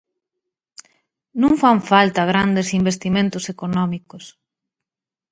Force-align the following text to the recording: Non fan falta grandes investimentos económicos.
Non 1.41 1.53
fan 1.61 1.79
falta 1.91 2.29
grandes 2.31 2.67
investimentos 2.79 3.43
económicos. 3.53 4.25